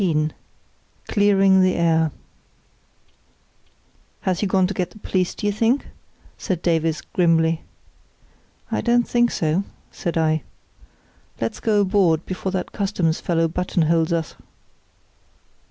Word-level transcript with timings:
Clearing 1.07 1.61
the 1.61 1.75
Air 1.75 2.11
"Has 4.21 4.39
he 4.39 4.47
gone 4.47 4.65
to 4.65 4.73
get 4.73 4.89
the 4.89 4.97
police, 4.97 5.35
do 5.35 5.45
you 5.45 5.51
think?" 5.53 5.89
said 6.39 6.63
Davies, 6.63 7.01
grimly. 7.13 7.61
"I 8.71 8.81
don't 8.81 9.07
think 9.07 9.29
so," 9.29 9.63
said 9.91 10.17
I. 10.17 10.41
"Let's 11.39 11.59
go 11.59 11.81
aboard 11.81 12.25
before 12.25 12.51
that 12.51 12.71
Customs 12.71 13.21
fellow 13.21 13.47
buttonholes 13.47 14.11
us." 14.11 14.33